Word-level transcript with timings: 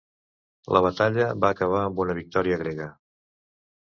La 0.75 0.81
batalla 0.85 1.27
va 1.45 1.53
acabar 1.55 1.83
amb 1.91 2.03
una 2.07 2.17
victòria 2.21 2.59
grega. 2.63 2.89